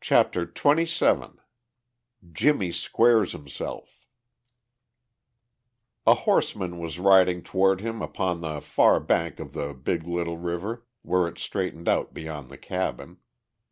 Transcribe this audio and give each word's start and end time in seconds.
CHAPTER 0.00 0.46
XXVII 0.52 1.38
JIMMIE 2.32 2.72
SQUARES 2.72 3.34
HIMSELF 3.34 4.04
A 6.04 6.14
horseman 6.14 6.80
was 6.80 6.98
riding 6.98 7.40
toward 7.40 7.80
him 7.80 8.02
upon 8.02 8.40
the 8.40 8.60
far 8.60 8.98
bank 8.98 9.38
of 9.38 9.52
the 9.52 9.72
Big 9.72 10.08
Little 10.08 10.38
River 10.38 10.84
where 11.02 11.28
it 11.28 11.38
straightened 11.38 11.86
out 11.88 12.12
beyond 12.12 12.48
the 12.48 12.58
cabin. 12.58 13.18